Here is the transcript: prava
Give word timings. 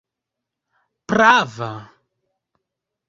prava 1.07 1.69